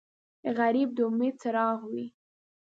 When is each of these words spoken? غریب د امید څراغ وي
غریب 0.57 0.89
د 0.97 0.99
امید 1.07 1.35
څراغ 1.41 1.79
وي 1.91 2.05